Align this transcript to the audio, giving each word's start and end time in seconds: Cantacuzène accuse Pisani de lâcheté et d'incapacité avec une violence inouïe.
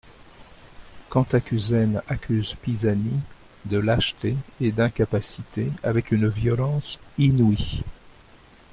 Cantacuzène 1.11 2.01
accuse 2.07 2.55
Pisani 2.59 3.19
de 3.65 3.77
lâcheté 3.77 4.35
et 4.59 4.71
d'incapacité 4.71 5.67
avec 5.83 6.09
une 6.11 6.27
violence 6.27 6.97
inouïe. 7.19 7.83